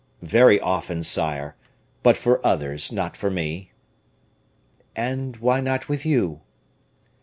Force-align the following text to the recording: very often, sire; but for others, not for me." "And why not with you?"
very 0.23 0.59
often, 0.59 1.03
sire; 1.03 1.55
but 2.01 2.17
for 2.17 2.43
others, 2.43 2.91
not 2.91 3.15
for 3.15 3.29
me." 3.29 3.71
"And 4.95 5.37
why 5.37 5.59
not 5.59 5.87
with 5.89 6.07
you?" 6.07 6.41